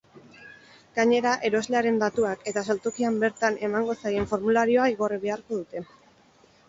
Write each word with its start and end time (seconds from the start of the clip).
Gainera 0.99 1.33
eroslearen 1.49 1.99
datuak 2.03 2.41
eta 2.51 2.63
saltokian 2.69 3.21
bertan 3.25 3.59
emango 3.71 3.97
zaien 4.01 4.29
formularioa 4.33 4.89
igorri 4.97 5.21
beharko 5.27 5.61
dute. 5.61 5.85